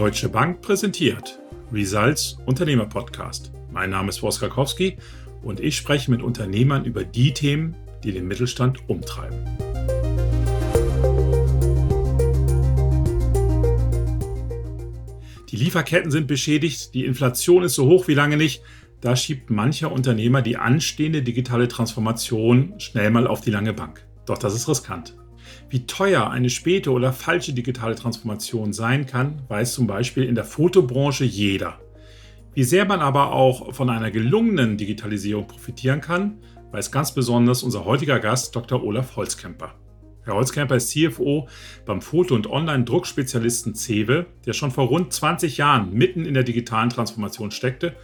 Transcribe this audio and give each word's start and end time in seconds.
Deutsche 0.00 0.30
Bank 0.30 0.62
präsentiert 0.62 1.38
Results 1.70 2.38
Unternehmer 2.46 2.86
Podcast. 2.86 3.52
Mein 3.70 3.90
Name 3.90 4.08
ist 4.08 4.22
Wolfgang 4.22 4.50
Kowski 4.50 4.96
und 5.42 5.60
ich 5.60 5.76
spreche 5.76 6.10
mit 6.10 6.22
Unternehmern 6.22 6.86
über 6.86 7.04
die 7.04 7.34
Themen, 7.34 7.76
die 8.02 8.12
den 8.12 8.26
Mittelstand 8.26 8.88
umtreiben. 8.88 9.36
Die 15.50 15.56
Lieferketten 15.56 16.10
sind 16.10 16.28
beschädigt, 16.28 16.94
die 16.94 17.04
Inflation 17.04 17.62
ist 17.62 17.74
so 17.74 17.86
hoch 17.86 18.08
wie 18.08 18.14
lange 18.14 18.38
nicht. 18.38 18.62
Da 19.02 19.14
schiebt 19.16 19.50
mancher 19.50 19.92
Unternehmer 19.92 20.40
die 20.40 20.56
anstehende 20.56 21.22
digitale 21.22 21.68
Transformation 21.68 22.72
schnell 22.78 23.10
mal 23.10 23.26
auf 23.26 23.42
die 23.42 23.50
lange 23.50 23.74
Bank. 23.74 24.06
Doch 24.24 24.38
das 24.38 24.54
ist 24.54 24.66
riskant. 24.66 25.14
Wie 25.72 25.86
teuer 25.86 26.28
eine 26.28 26.50
späte 26.50 26.90
oder 26.90 27.12
falsche 27.12 27.52
digitale 27.52 27.94
Transformation 27.94 28.72
sein 28.72 29.06
kann, 29.06 29.42
weiß 29.46 29.72
zum 29.74 29.86
Beispiel 29.86 30.24
in 30.24 30.34
der 30.34 30.44
Fotobranche 30.44 31.24
jeder. 31.24 31.78
Wie 32.54 32.64
sehr 32.64 32.84
man 32.86 32.98
aber 32.98 33.30
auch 33.30 33.72
von 33.72 33.88
einer 33.88 34.10
gelungenen 34.10 34.76
Digitalisierung 34.76 35.46
profitieren 35.46 36.00
kann, 36.00 36.38
weiß 36.72 36.90
ganz 36.90 37.14
besonders 37.14 37.62
unser 37.62 37.84
heutiger 37.84 38.18
Gast 38.18 38.56
Dr. 38.56 38.82
Olaf 38.82 39.14
Holzkemper. 39.14 39.76
Herr 40.24 40.34
Holzkemper 40.34 40.74
ist 40.74 40.90
CFO 40.90 41.46
beim 41.86 42.02
Foto- 42.02 42.34
und 42.34 42.50
Online-Druckspezialisten 42.50 43.76
CEWE, 43.76 44.26
der 44.46 44.54
schon 44.54 44.72
vor 44.72 44.88
rund 44.88 45.12
20 45.12 45.56
Jahren 45.56 45.94
mitten 45.94 46.24
in 46.26 46.34
der 46.34 46.42
digitalen 46.42 46.90
Transformation 46.90 47.52
steckte 47.52 47.94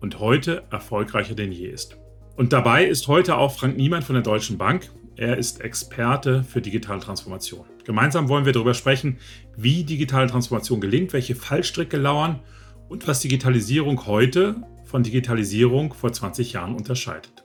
und 0.00 0.18
heute 0.18 0.64
erfolgreicher 0.72 1.36
denn 1.36 1.52
je 1.52 1.68
ist. 1.68 1.96
Und 2.34 2.52
dabei 2.52 2.84
ist 2.84 3.06
heute 3.06 3.36
auch 3.36 3.52
Frank 3.52 3.76
Niemann 3.76 4.02
von 4.02 4.14
der 4.14 4.24
Deutschen 4.24 4.58
Bank, 4.58 4.90
er 5.16 5.36
ist 5.36 5.60
Experte 5.60 6.42
für 6.42 6.60
digitale 6.60 7.00
Transformation. 7.00 7.66
Gemeinsam 7.84 8.28
wollen 8.28 8.44
wir 8.46 8.52
darüber 8.52 8.74
sprechen, 8.74 9.18
wie 9.56 9.84
digitale 9.84 10.28
Transformation 10.28 10.80
gelingt, 10.80 11.12
welche 11.12 11.34
Fallstricke 11.34 11.96
lauern 11.96 12.40
und 12.88 13.06
was 13.06 13.20
Digitalisierung 13.20 14.06
heute 14.06 14.62
von 14.84 15.02
Digitalisierung 15.02 15.92
vor 15.92 16.12
20 16.12 16.54
Jahren 16.54 16.74
unterscheidet. 16.74 17.44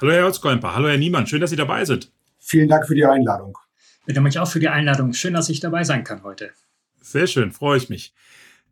Hallo 0.00 0.12
Herr 0.12 0.24
Holzkolmper, 0.24 0.74
hallo 0.74 0.88
Herr 0.88 0.98
Niemann, 0.98 1.26
schön, 1.26 1.40
dass 1.40 1.50
Sie 1.50 1.56
dabei 1.56 1.84
sind. 1.84 2.12
Vielen 2.38 2.68
Dank 2.68 2.86
für 2.86 2.94
die 2.94 3.04
Einladung. 3.04 3.56
Ich 4.00 4.06
bedanke 4.06 4.28
mich 4.28 4.38
auch 4.38 4.48
für 4.48 4.60
die 4.60 4.68
Einladung. 4.68 5.12
Schön, 5.12 5.34
dass 5.34 5.48
ich 5.48 5.60
dabei 5.60 5.84
sein 5.84 6.04
kann 6.04 6.22
heute. 6.22 6.50
Sehr 7.00 7.26
schön, 7.26 7.50
freue 7.50 7.78
ich 7.78 7.88
mich. 7.88 8.14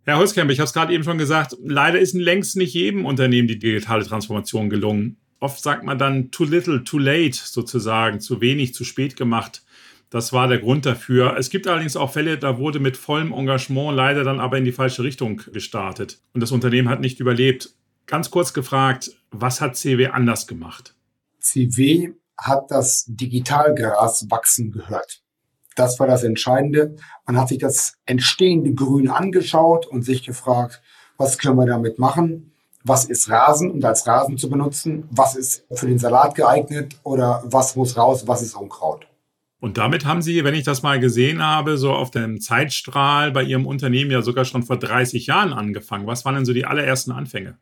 Herr 0.04 0.18
Holzkemper, 0.18 0.52
ich 0.52 0.58
habe 0.58 0.66
es 0.66 0.74
gerade 0.74 0.92
eben 0.92 1.02
schon 1.02 1.18
gesagt, 1.18 1.56
leider 1.64 1.98
ist 1.98 2.14
längst 2.14 2.56
nicht 2.56 2.74
jedem 2.74 3.06
Unternehmen 3.06 3.48
die 3.48 3.58
digitale 3.58 4.04
Transformation 4.04 4.68
gelungen. 4.68 5.16
Oft 5.40 5.62
sagt 5.62 5.84
man 5.84 5.98
dann 5.98 6.30
too 6.30 6.44
little, 6.44 6.84
too 6.84 6.98
late 6.98 7.36
sozusagen, 7.36 8.20
zu 8.20 8.40
wenig, 8.40 8.74
zu 8.74 8.84
spät 8.84 9.16
gemacht. 9.16 9.62
Das 10.10 10.32
war 10.32 10.46
der 10.46 10.58
Grund 10.58 10.86
dafür. 10.86 11.36
Es 11.36 11.50
gibt 11.50 11.66
allerdings 11.66 11.96
auch 11.96 12.12
Fälle, 12.12 12.38
da 12.38 12.58
wurde 12.58 12.78
mit 12.78 12.96
vollem 12.96 13.32
Engagement 13.32 13.96
leider 13.96 14.22
dann 14.22 14.38
aber 14.38 14.58
in 14.58 14.64
die 14.64 14.72
falsche 14.72 15.02
Richtung 15.02 15.42
gestartet. 15.52 16.20
Und 16.32 16.40
das 16.40 16.52
Unternehmen 16.52 16.88
hat 16.88 17.00
nicht 17.00 17.20
überlebt. 17.20 17.74
Ganz 18.06 18.30
kurz 18.30 18.52
gefragt, 18.52 19.10
was 19.30 19.60
hat 19.60 19.76
CW 19.76 20.08
anders 20.08 20.46
gemacht? 20.46 20.94
CW 21.40 22.12
hat 22.38 22.70
das 22.70 23.04
Digitalgras 23.08 24.26
wachsen 24.30 24.70
gehört. 24.70 25.22
Das 25.74 25.98
war 25.98 26.06
das 26.06 26.22
Entscheidende. 26.22 26.96
Man 27.26 27.36
hat 27.36 27.48
sich 27.48 27.58
das 27.58 27.94
entstehende 28.06 28.72
Grün 28.72 29.08
angeschaut 29.08 29.86
und 29.86 30.02
sich 30.02 30.22
gefragt, 30.24 30.80
was 31.16 31.38
können 31.38 31.56
wir 31.56 31.66
damit 31.66 31.98
machen? 31.98 32.52
Was 32.84 33.06
ist 33.06 33.30
Rasen 33.30 33.70
und 33.70 33.84
als 33.84 34.06
Rasen 34.06 34.36
zu 34.36 34.48
benutzen, 34.48 35.08
was 35.10 35.34
ist 35.34 35.64
für 35.72 35.86
den 35.86 35.98
Salat 35.98 36.34
geeignet 36.34 36.96
oder 37.02 37.42
was 37.46 37.76
muss 37.76 37.96
raus, 37.96 38.28
was 38.28 38.42
ist 38.42 38.54
Unkraut. 38.54 39.06
Und 39.58 39.78
damit 39.78 40.04
haben 40.04 40.20
Sie, 40.20 40.44
wenn 40.44 40.54
ich 40.54 40.64
das 40.64 40.82
mal 40.82 41.00
gesehen 41.00 41.42
habe, 41.42 41.78
so 41.78 41.92
auf 41.92 42.10
dem 42.10 42.42
Zeitstrahl 42.42 43.32
bei 43.32 43.42
Ihrem 43.42 43.66
Unternehmen 43.66 44.10
ja 44.10 44.20
sogar 44.20 44.44
schon 44.44 44.62
vor 44.62 44.78
30 44.78 45.26
Jahren 45.26 45.54
angefangen. 45.54 46.06
Was 46.06 46.26
waren 46.26 46.34
denn 46.34 46.44
so 46.44 46.52
die 46.52 46.66
allerersten 46.66 47.12
Anfänge? 47.12 47.56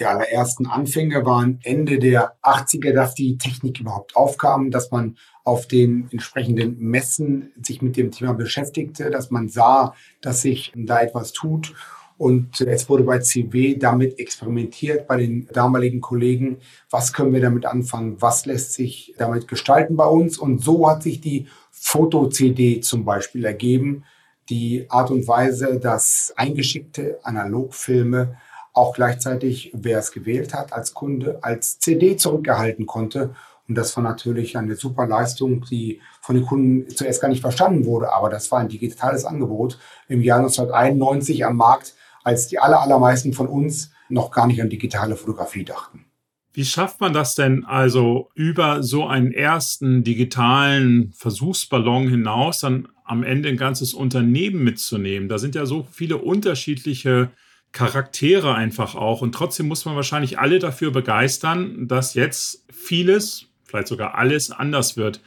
Die 0.00 0.04
allerersten 0.04 0.66
Anfänge 0.66 1.24
waren 1.24 1.60
Ende 1.62 2.00
der 2.00 2.34
80er, 2.42 2.92
dass 2.92 3.14
die 3.14 3.38
Technik 3.38 3.80
überhaupt 3.80 4.16
aufkam, 4.16 4.72
dass 4.72 4.90
man 4.90 5.16
auf 5.44 5.68
den 5.68 6.08
entsprechenden 6.10 6.76
Messen 6.80 7.52
sich 7.62 7.80
mit 7.80 7.96
dem 7.96 8.10
Thema 8.10 8.34
beschäftigte, 8.34 9.10
dass 9.10 9.30
man 9.30 9.48
sah, 9.48 9.94
dass 10.20 10.42
sich 10.42 10.72
da 10.74 11.00
etwas 11.00 11.32
tut 11.32 11.72
und 12.18 12.62
es 12.62 12.88
wurde 12.88 13.04
bei 13.04 13.18
CW 13.18 13.76
damit 13.76 14.18
experimentiert 14.18 15.06
bei 15.06 15.18
den 15.18 15.48
damaligen 15.52 16.00
Kollegen. 16.00 16.58
Was 16.88 17.12
können 17.12 17.34
wir 17.34 17.42
damit 17.42 17.66
anfangen? 17.66 18.16
Was 18.20 18.46
lässt 18.46 18.72
sich 18.72 19.14
damit 19.18 19.48
gestalten 19.48 19.96
bei 19.96 20.06
uns? 20.06 20.38
Und 20.38 20.62
so 20.62 20.88
hat 20.88 21.02
sich 21.02 21.20
die 21.20 21.46
Foto-CD 21.70 22.80
zum 22.80 23.04
Beispiel 23.04 23.44
ergeben. 23.44 24.04
Die 24.48 24.86
Art 24.88 25.10
und 25.10 25.28
Weise, 25.28 25.78
dass 25.78 26.32
eingeschickte 26.36 27.18
Analogfilme 27.22 28.38
auch 28.72 28.94
gleichzeitig, 28.94 29.72
wer 29.74 29.98
es 29.98 30.10
gewählt 30.10 30.54
hat 30.54 30.72
als 30.72 30.94
Kunde, 30.94 31.38
als 31.42 31.78
CD 31.80 32.16
zurückerhalten 32.16 32.86
konnte. 32.86 33.34
Und 33.68 33.74
das 33.74 33.94
war 33.96 34.04
natürlich 34.04 34.56
eine 34.56 34.76
super 34.76 35.06
Leistung, 35.06 35.64
die 35.70 36.00
von 36.22 36.36
den 36.36 36.46
Kunden 36.46 36.88
zuerst 36.88 37.20
gar 37.20 37.28
nicht 37.28 37.40
verstanden 37.40 37.84
wurde. 37.84 38.12
Aber 38.12 38.30
das 38.30 38.50
war 38.50 38.60
ein 38.60 38.68
digitales 38.68 39.24
Angebot 39.26 39.78
im 40.08 40.22
Jahr 40.22 40.38
1991 40.38 41.44
am 41.44 41.56
Markt 41.56 41.94
als 42.26 42.48
die 42.48 42.58
aller, 42.58 42.80
allermeisten 42.80 43.32
von 43.32 43.46
uns 43.46 43.92
noch 44.08 44.32
gar 44.32 44.48
nicht 44.48 44.60
an 44.60 44.68
digitale 44.68 45.14
Fotografie 45.14 45.64
dachten. 45.64 46.06
Wie 46.52 46.64
schafft 46.64 47.00
man 47.00 47.12
das 47.12 47.36
denn 47.36 47.64
also 47.64 48.30
über 48.34 48.82
so 48.82 49.06
einen 49.06 49.30
ersten 49.30 50.02
digitalen 50.02 51.12
Versuchsballon 51.16 52.08
hinaus 52.08 52.60
dann 52.60 52.88
am 53.04 53.22
Ende 53.22 53.48
ein 53.48 53.56
ganzes 53.56 53.94
Unternehmen 53.94 54.64
mitzunehmen? 54.64 55.28
Da 55.28 55.38
sind 55.38 55.54
ja 55.54 55.66
so 55.66 55.86
viele 55.92 56.16
unterschiedliche 56.16 57.30
Charaktere 57.70 58.54
einfach 58.54 58.96
auch 58.96 59.22
und 59.22 59.32
trotzdem 59.32 59.68
muss 59.68 59.84
man 59.84 59.94
wahrscheinlich 59.94 60.40
alle 60.40 60.58
dafür 60.58 60.90
begeistern, 60.90 61.86
dass 61.86 62.14
jetzt 62.14 62.64
vieles, 62.72 63.46
vielleicht 63.62 63.86
sogar 63.88 64.16
alles 64.16 64.50
anders 64.50 64.96
wird. 64.96 65.20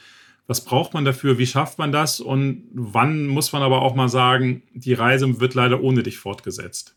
Was 0.49 0.61
braucht 0.61 0.95
man 0.95 1.05
dafür? 1.05 1.37
Wie 1.37 1.45
schafft 1.45 1.77
man 1.77 1.91
das? 1.91 2.19
Und 2.19 2.67
wann 2.73 3.27
muss 3.27 3.53
man 3.53 3.61
aber 3.61 3.83
auch 3.83 3.93
mal 3.93 4.09
sagen, 4.09 4.63
die 4.73 4.93
Reise 4.95 5.39
wird 5.39 5.53
leider 5.53 5.83
ohne 5.83 6.01
dich 6.01 6.17
fortgesetzt? 6.17 6.95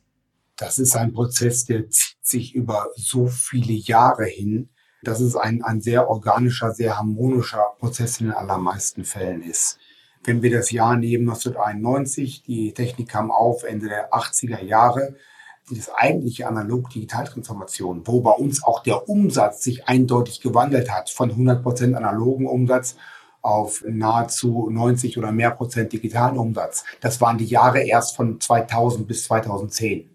Das 0.56 0.78
ist 0.78 0.96
ein 0.96 1.12
Prozess, 1.12 1.66
der 1.66 1.90
zieht 1.90 2.16
sich 2.22 2.54
über 2.54 2.86
so 2.96 3.26
viele 3.26 3.74
Jahre 3.74 4.24
hin, 4.24 4.70
dass 5.02 5.20
es 5.20 5.36
ein, 5.36 5.62
ein 5.62 5.82
sehr 5.82 6.08
organischer, 6.08 6.72
sehr 6.72 6.96
harmonischer 6.96 7.62
Prozess 7.78 8.20
in 8.20 8.28
den 8.28 8.34
allermeisten 8.34 9.04
Fällen 9.04 9.42
ist. 9.42 9.78
Wenn 10.24 10.40
wir 10.40 10.50
das 10.50 10.70
Jahr 10.70 10.96
nehmen 10.96 11.28
1991, 11.28 12.44
die 12.44 12.72
Technik 12.72 13.10
kam 13.10 13.30
auf 13.30 13.64
Ende 13.64 13.88
der 13.88 14.14
80er 14.14 14.62
Jahre, 14.62 15.14
das 15.68 15.90
eigentliche 15.94 16.48
Analog-Digital-Transformation, 16.48 18.06
wo 18.06 18.22
bei 18.22 18.32
uns 18.32 18.64
auch 18.64 18.82
der 18.82 19.10
Umsatz 19.10 19.62
sich 19.62 19.88
eindeutig 19.88 20.40
gewandelt 20.40 20.90
hat, 20.90 21.10
von 21.10 21.30
100% 21.30 21.92
analogen 21.92 22.46
Umsatz 22.46 22.96
auf 23.42 23.84
nahezu 23.86 24.70
90 24.70 25.18
oder 25.18 25.32
mehr 25.32 25.50
Prozent 25.50 25.92
digitalen 25.92 26.38
Umsatz. 26.38 26.84
Das 27.00 27.20
waren 27.20 27.38
die 27.38 27.44
Jahre 27.44 27.82
erst 27.82 28.16
von 28.16 28.40
2000 28.40 29.06
bis 29.06 29.24
2010. 29.24 30.08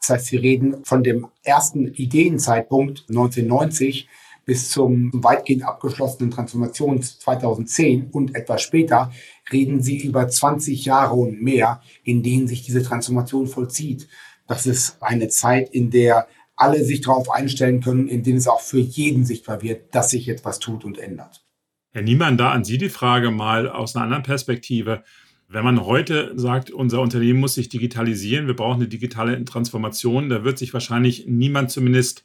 Das 0.00 0.10
heißt, 0.10 0.32
wir 0.32 0.42
reden 0.42 0.84
von 0.84 1.02
dem 1.02 1.26
ersten 1.42 1.88
Ideenzeitpunkt 1.88 3.04
1990 3.08 4.08
bis 4.46 4.70
zum 4.70 5.10
weitgehend 5.12 5.64
abgeschlossenen 5.64 6.30
Transformation 6.30 7.02
2010 7.02 8.08
und 8.10 8.34
etwas 8.34 8.62
später 8.62 9.12
reden 9.52 9.82
Sie 9.82 9.98
über 9.98 10.28
20 10.28 10.84
Jahre 10.84 11.14
und 11.14 11.42
mehr, 11.42 11.82
in 12.04 12.22
denen 12.22 12.48
sich 12.48 12.62
diese 12.62 12.82
Transformation 12.82 13.46
vollzieht. 13.46 14.08
Das 14.46 14.66
ist 14.66 14.96
eine 15.00 15.28
Zeit, 15.28 15.68
in 15.70 15.90
der 15.90 16.26
alle 16.56 16.84
sich 16.84 17.00
darauf 17.00 17.30
einstellen 17.30 17.80
können, 17.80 18.08
in 18.08 18.22
denen 18.22 18.38
es 18.38 18.48
auch 18.48 18.60
für 18.60 18.80
jeden 18.80 19.24
sichtbar 19.24 19.62
wird, 19.62 19.94
dass 19.94 20.10
sich 20.10 20.28
etwas 20.28 20.58
tut 20.58 20.84
und 20.84 20.98
ändert. 20.98 21.44
Herr 21.92 22.02
Niemann, 22.02 22.36
da 22.36 22.52
an 22.52 22.62
Sie 22.62 22.78
die 22.78 22.88
Frage 22.88 23.32
mal 23.32 23.68
aus 23.68 23.96
einer 23.96 24.04
anderen 24.04 24.22
Perspektive. 24.22 25.02
Wenn 25.48 25.64
man 25.64 25.84
heute 25.84 26.32
sagt, 26.36 26.70
unser 26.70 27.00
Unternehmen 27.00 27.40
muss 27.40 27.54
sich 27.54 27.68
digitalisieren, 27.68 28.46
wir 28.46 28.54
brauchen 28.54 28.80
eine 28.80 28.88
digitale 28.88 29.44
Transformation, 29.44 30.28
da 30.28 30.44
wird 30.44 30.56
sich 30.56 30.72
wahrscheinlich 30.72 31.26
niemand 31.26 31.72
zumindest 31.72 32.24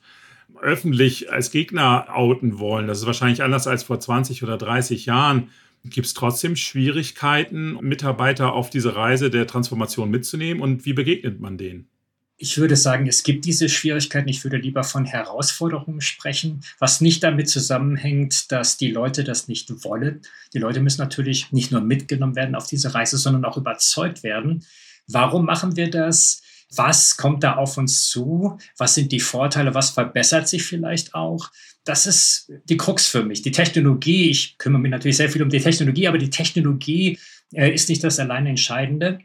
öffentlich 0.61 1.31
als 1.31 1.49
Gegner 1.49 2.05
outen 2.13 2.59
wollen. 2.59 2.85
Das 2.85 2.99
ist 2.99 3.07
wahrscheinlich 3.07 3.41
anders 3.41 3.65
als 3.65 3.81
vor 3.81 3.99
20 3.99 4.43
oder 4.43 4.57
30 4.59 5.07
Jahren. 5.07 5.49
Gibt 5.83 6.05
es 6.05 6.13
trotzdem 6.13 6.55
Schwierigkeiten, 6.55 7.79
Mitarbeiter 7.81 8.53
auf 8.53 8.69
diese 8.69 8.95
Reise 8.95 9.31
der 9.31 9.47
Transformation 9.47 10.11
mitzunehmen 10.11 10.61
und 10.61 10.85
wie 10.85 10.93
begegnet 10.93 11.39
man 11.39 11.57
denen? 11.57 11.87
Ich 12.37 12.57
würde 12.57 12.75
sagen, 12.75 13.07
es 13.07 13.23
gibt 13.23 13.45
diese 13.45 13.69
Schwierigkeiten. 13.69 14.27
Ich 14.27 14.43
würde 14.43 14.57
lieber 14.57 14.83
von 14.83 15.05
Herausforderungen 15.05 16.01
sprechen, 16.01 16.61
was 16.79 16.99
nicht 16.99 17.23
damit 17.23 17.49
zusammenhängt, 17.49 18.51
dass 18.51 18.75
die 18.75 18.91
Leute 18.91 19.23
das 19.23 19.47
nicht 19.47 19.71
wollen. 19.85 20.21
Die 20.53 20.59
Leute 20.59 20.81
müssen 20.81 21.01
natürlich 21.01 21.53
nicht 21.53 21.71
nur 21.71 21.79
mitgenommen 21.79 22.35
werden 22.35 22.55
auf 22.55 22.67
diese 22.67 22.93
Reise, 22.93 23.17
sondern 23.17 23.45
auch 23.45 23.55
überzeugt 23.55 24.23
werden. 24.23 24.65
Warum 25.07 25.45
machen 25.45 25.77
wir 25.77 25.89
das? 25.89 26.41
Was 26.75 27.15
kommt 27.15 27.43
da 27.43 27.55
auf 27.55 27.77
uns 27.77 28.09
zu? 28.09 28.57
Was 28.77 28.95
sind 28.95 29.13
die 29.13 29.21
Vorteile? 29.21 29.73
Was 29.73 29.91
verbessert 29.91 30.49
sich 30.49 30.63
vielleicht 30.63 31.15
auch? 31.15 31.51
Das 31.85 32.05
ist 32.05 32.51
die 32.65 32.75
Krux 32.75 33.07
für 33.07 33.23
mich. 33.23 33.43
Die 33.43 33.51
Technologie, 33.51 34.29
ich 34.29 34.57
kümmere 34.57 34.81
mich 34.81 34.91
natürlich 34.91 35.17
sehr 35.17 35.29
viel 35.29 35.43
um 35.43 35.49
die 35.49 35.61
Technologie, 35.61 36.07
aber 36.07 36.17
die 36.17 36.31
Technologie 36.31 37.17
äh, 37.53 37.73
ist 37.73 37.87
nicht 37.87 38.03
das 38.03 38.19
allein 38.19 38.45
Entscheidende 38.45 39.19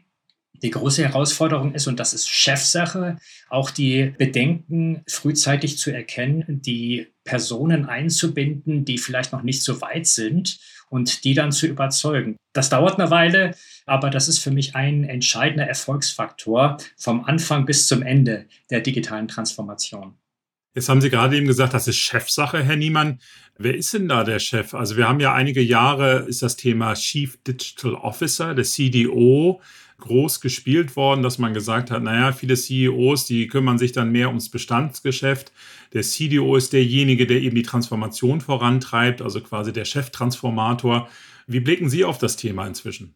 Die 0.53 0.69
große 0.69 1.03
Herausforderung 1.03 1.73
ist, 1.73 1.87
und 1.87 1.99
das 1.99 2.13
ist 2.13 2.29
Chefsache, 2.29 3.17
auch 3.49 3.71
die 3.71 4.13
Bedenken 4.17 5.01
frühzeitig 5.07 5.77
zu 5.77 5.91
erkennen, 5.91 6.61
die 6.61 7.07
Personen 7.23 7.85
einzubinden, 7.85 8.85
die 8.85 8.97
vielleicht 8.97 9.31
noch 9.31 9.43
nicht 9.43 9.63
so 9.63 9.81
weit 9.81 10.05
sind 10.05 10.59
und 10.89 11.23
die 11.23 11.33
dann 11.33 11.51
zu 11.51 11.65
überzeugen. 11.65 12.35
Das 12.53 12.69
dauert 12.69 12.99
eine 12.99 13.09
Weile, 13.09 13.55
aber 13.85 14.09
das 14.09 14.27
ist 14.27 14.39
für 14.39 14.51
mich 14.51 14.75
ein 14.75 15.03
entscheidender 15.03 15.65
Erfolgsfaktor 15.65 16.77
vom 16.97 17.23
Anfang 17.23 17.65
bis 17.65 17.87
zum 17.87 18.03
Ende 18.03 18.45
der 18.69 18.81
digitalen 18.81 19.27
Transformation. 19.27 20.15
Jetzt 20.73 20.87
haben 20.87 21.01
Sie 21.01 21.09
gerade 21.09 21.35
eben 21.35 21.47
gesagt, 21.47 21.73
das 21.73 21.87
ist 21.87 21.97
Chefsache, 21.97 22.63
Herr 22.63 22.77
Niemann. 22.77 23.19
Wer 23.57 23.75
ist 23.75 23.93
denn 23.93 24.07
da 24.07 24.23
der 24.23 24.39
Chef? 24.39 24.73
Also 24.73 24.95
wir 24.95 25.07
haben 25.07 25.19
ja 25.19 25.33
einige 25.33 25.61
Jahre, 25.61 26.25
ist 26.27 26.41
das 26.41 26.55
Thema 26.55 26.93
Chief 26.93 27.37
Digital 27.43 27.95
Officer, 27.95 28.55
der 28.55 28.63
CDO, 28.63 29.61
groß 30.01 30.41
gespielt 30.41 30.95
worden, 30.95 31.23
dass 31.23 31.37
man 31.37 31.53
gesagt 31.53 31.91
hat, 31.91 32.03
naja, 32.03 32.33
viele 32.33 32.55
CEOs, 32.55 33.25
die 33.25 33.47
kümmern 33.47 33.77
sich 33.77 33.93
dann 33.93 34.11
mehr 34.11 34.27
ums 34.27 34.49
Bestandsgeschäft. 34.49 35.51
Der 35.93 36.01
CDO 36.01 36.55
ist 36.57 36.73
derjenige, 36.73 37.25
der 37.25 37.41
eben 37.41 37.55
die 37.55 37.63
Transformation 37.63 38.41
vorantreibt, 38.41 39.21
also 39.21 39.41
quasi 39.41 39.71
der 39.71 39.85
Cheftransformator. 39.85 41.07
Wie 41.47 41.59
blicken 41.59 41.89
Sie 41.89 42.03
auf 42.03 42.17
das 42.17 42.35
Thema 42.35 42.67
inzwischen? 42.67 43.15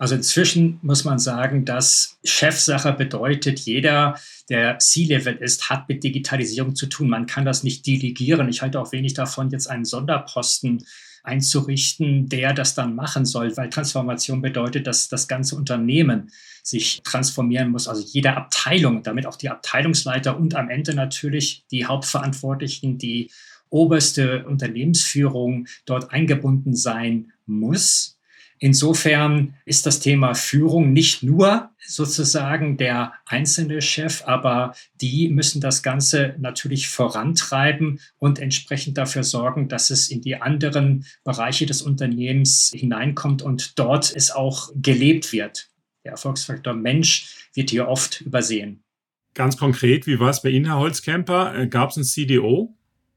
Also 0.00 0.14
inzwischen 0.14 0.78
muss 0.80 1.04
man 1.04 1.18
sagen, 1.18 1.66
dass 1.66 2.18
Chefsache 2.24 2.94
bedeutet, 2.94 3.60
jeder, 3.60 4.18
der 4.48 4.78
C-Level 4.78 5.36
ist, 5.36 5.68
hat 5.68 5.90
mit 5.90 6.02
Digitalisierung 6.02 6.74
zu 6.74 6.86
tun. 6.86 7.10
Man 7.10 7.26
kann 7.26 7.44
das 7.44 7.64
nicht 7.64 7.86
delegieren. 7.86 8.48
Ich 8.48 8.62
halte 8.62 8.80
auch 8.80 8.92
wenig 8.92 9.12
davon, 9.12 9.50
jetzt 9.50 9.68
einen 9.68 9.84
Sonderposten 9.84 10.86
einzurichten, 11.22 12.30
der 12.30 12.54
das 12.54 12.74
dann 12.74 12.94
machen 12.94 13.26
soll, 13.26 13.54
weil 13.58 13.68
Transformation 13.68 14.40
bedeutet, 14.40 14.86
dass 14.86 15.10
das 15.10 15.28
ganze 15.28 15.54
Unternehmen 15.54 16.30
sich 16.62 17.02
transformieren 17.04 17.68
muss, 17.68 17.86
also 17.86 18.02
jede 18.02 18.34
Abteilung, 18.34 19.02
damit 19.02 19.26
auch 19.26 19.36
die 19.36 19.50
Abteilungsleiter 19.50 20.34
und 20.34 20.54
am 20.54 20.70
Ende 20.70 20.94
natürlich 20.94 21.66
die 21.70 21.84
Hauptverantwortlichen, 21.84 22.96
die 22.96 23.30
oberste 23.68 24.46
Unternehmensführung 24.46 25.66
dort 25.84 26.10
eingebunden 26.10 26.74
sein 26.74 27.32
muss. 27.44 28.16
Insofern 28.62 29.54
ist 29.64 29.86
das 29.86 30.00
Thema 30.00 30.34
Führung 30.34 30.92
nicht 30.92 31.22
nur 31.22 31.70
sozusagen 31.78 32.76
der 32.76 33.14
einzelne 33.24 33.80
Chef, 33.80 34.22
aber 34.26 34.74
die 35.00 35.30
müssen 35.30 35.62
das 35.62 35.82
Ganze 35.82 36.34
natürlich 36.38 36.88
vorantreiben 36.88 38.00
und 38.18 38.38
entsprechend 38.38 38.98
dafür 38.98 39.24
sorgen, 39.24 39.68
dass 39.68 39.88
es 39.88 40.10
in 40.10 40.20
die 40.20 40.36
anderen 40.36 41.06
Bereiche 41.24 41.64
des 41.64 41.80
Unternehmens 41.80 42.70
hineinkommt 42.74 43.40
und 43.40 43.78
dort 43.78 44.14
es 44.14 44.30
auch 44.30 44.68
gelebt 44.74 45.32
wird. 45.32 45.70
Der 46.04 46.12
Erfolgsfaktor 46.12 46.74
Mensch 46.74 47.48
wird 47.54 47.70
hier 47.70 47.88
oft 47.88 48.20
übersehen. 48.20 48.84
Ganz 49.32 49.56
konkret, 49.56 50.06
wie 50.06 50.20
war 50.20 50.28
es 50.28 50.42
bei 50.42 50.50
Ihnen, 50.50 50.66
Herr 50.66 50.78
Holzkemper? 50.78 51.56
Äh, 51.56 51.66
gab 51.66 51.90
es 51.90 51.96
ein 51.96 52.04
CDO? 52.04 52.74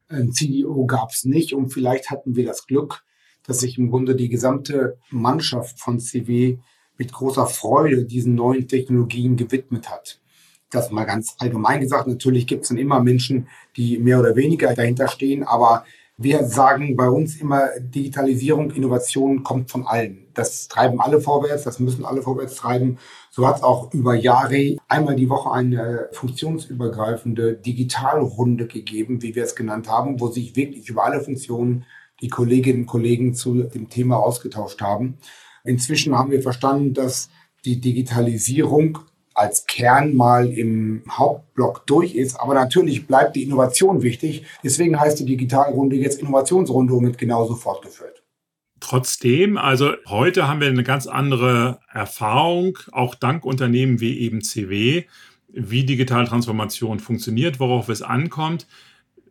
Ein 0.07 0.31
CDO 0.31 0.85
gab 0.85 1.11
es 1.11 1.25
nicht 1.25 1.53
und 1.53 1.69
vielleicht 1.69 2.11
hatten 2.11 2.37
wir 2.37 2.45
das 2.45 2.65
Glück, 2.65 3.03
dass 3.45 3.59
sich 3.59 3.77
im 3.77 3.89
Grunde 3.89 4.15
die 4.15 4.29
gesamte 4.29 4.97
Mannschaft 5.09 5.79
von 5.79 5.99
CW 5.99 6.57
mit 6.97 7.11
großer 7.11 7.47
Freude 7.47 8.05
diesen 8.05 8.35
neuen 8.35 8.67
Technologien 8.67 9.35
gewidmet 9.35 9.89
hat. 9.89 10.19
Das 10.69 10.91
mal 10.91 11.05
ganz 11.05 11.35
allgemein 11.39 11.81
gesagt. 11.81 12.07
Natürlich 12.07 12.47
gibt 12.47 12.63
es 12.63 12.69
dann 12.69 12.77
immer 12.77 13.01
Menschen, 13.01 13.47
die 13.75 13.97
mehr 13.99 14.19
oder 14.19 14.35
weniger 14.35 14.73
dahinter 14.73 15.07
stehen, 15.07 15.43
aber 15.43 15.85
wir 16.17 16.45
sagen 16.45 16.95
bei 16.95 17.09
uns 17.09 17.37
immer, 17.37 17.69
Digitalisierung, 17.79 18.71
Innovation 18.71 19.43
kommt 19.43 19.71
von 19.71 19.87
allen. 19.87 20.27
Das 20.35 20.67
treiben 20.67 21.01
alle 21.01 21.19
vorwärts, 21.19 21.63
das 21.63 21.79
müssen 21.79 22.05
alle 22.05 22.21
vorwärts 22.21 22.55
treiben. 22.55 22.99
So 23.31 23.47
hat 23.47 23.57
es 23.57 23.63
auch 23.63 23.91
über 23.93 24.13
Jahre 24.13 24.77
einmal 24.87 25.15
die 25.15 25.29
Woche 25.29 25.51
eine 25.51 26.09
funktionsübergreifende 26.11 27.55
Digitalrunde 27.55 28.67
gegeben, 28.67 29.23
wie 29.23 29.33
wir 29.33 29.43
es 29.43 29.55
genannt 29.55 29.89
haben, 29.89 30.19
wo 30.19 30.27
sich 30.27 30.55
wirklich 30.55 30.87
über 30.87 31.03
alle 31.03 31.21
Funktionen 31.21 31.85
die 32.23 32.29
Kolleginnen 32.29 32.81
und 32.81 32.85
Kollegen 32.87 33.35
zu 33.35 33.63
dem 33.63 33.89
Thema 33.89 34.17
ausgetauscht 34.17 34.81
haben. 34.81 35.17
Inzwischen 35.65 36.17
haben 36.17 36.31
wir 36.31 36.41
verstanden, 36.41 36.93
dass 36.93 37.29
die 37.65 37.79
Digitalisierung 37.79 38.99
als 39.33 39.65
Kern 39.65 40.15
mal 40.15 40.47
im 40.47 41.03
Hauptblock 41.09 41.85
durch 41.85 42.15
ist. 42.15 42.39
Aber 42.39 42.53
natürlich 42.53 43.07
bleibt 43.07 43.35
die 43.35 43.43
Innovation 43.43 44.01
wichtig. 44.03 44.45
Deswegen 44.63 44.99
heißt 44.99 45.19
die 45.19 45.25
Digitalrunde 45.25 45.95
jetzt 45.95 46.21
Innovationsrunde 46.21 46.93
und 46.93 47.05
wird 47.05 47.17
genauso 47.17 47.55
fortgeführt. 47.55 48.23
Trotzdem, 48.79 49.57
also 49.57 49.91
heute 50.07 50.47
haben 50.47 50.61
wir 50.61 50.67
eine 50.67 50.83
ganz 50.83 51.07
andere 51.07 51.79
Erfahrung, 51.91 52.77
auch 52.91 53.15
dank 53.15 53.45
Unternehmen 53.45 54.01
wie 54.01 54.19
eben 54.19 54.41
CW, 54.41 55.05
wie 55.47 55.85
digitale 55.85 56.27
Transformation 56.27 56.99
funktioniert, 56.99 57.59
worauf 57.59 57.89
es 57.89 58.01
ankommt. 58.01 58.67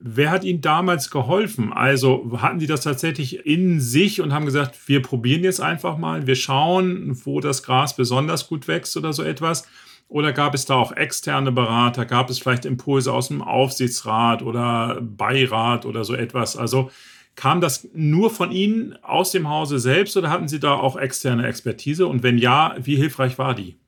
Wer 0.05 0.33
hat 0.33 0.43
Ihnen 0.43 0.61
damals 0.61 1.11
geholfen? 1.11 1.73
Also 1.73 2.39
hatten 2.43 2.59
Sie 2.59 2.67
das 2.67 2.81
tatsächlich 2.81 3.47
in 3.47 3.81
sich 3.81 4.21
und 4.21 4.33
haben 4.33 4.47
gesagt, 4.47 4.89
wir 4.89 5.01
probieren 5.01 5.45
jetzt 5.45 5.61
einfach 5.61 5.97
mal, 5.97 6.27
wir 6.27 6.35
schauen, 6.35 7.17
wo 7.25 7.39
das 7.39 7.63
Gras 7.63 7.95
besonders 7.95 8.49
gut 8.49 8.67
wächst 8.67 8.97
oder 8.97 9.13
so 9.13 9.23
etwas? 9.23 9.65
Oder 10.09 10.33
gab 10.33 10.55
es 10.55 10.65
da 10.65 10.75
auch 10.75 10.91
externe 10.91 11.53
Berater? 11.53 12.05
Gab 12.05 12.31
es 12.31 12.41
vielleicht 12.41 12.65
Impulse 12.65 13.13
aus 13.13 13.29
dem 13.29 13.43
Aufsichtsrat 13.43 14.43
oder 14.43 15.01
Beirat 15.01 15.87
oder 15.87 16.03
so 16.03 16.15
etwas? 16.15 16.57
Also 16.57 16.91
kam 17.37 17.61
das 17.61 17.89
nur 17.95 18.31
von 18.31 18.51
Ihnen 18.51 18.97
aus 19.05 19.31
dem 19.31 19.49
Hause 19.49 19.79
selbst 19.79 20.17
oder 20.17 20.31
hatten 20.31 20.49
Sie 20.49 20.59
da 20.59 20.75
auch 20.75 20.97
externe 20.97 21.47
Expertise? 21.47 22.09
Und 22.09 22.25
wenn 22.25 22.39
ja, 22.39 22.75
wie 22.83 22.97
hilfreich 22.97 23.39
war 23.39 23.55
die? 23.55 23.79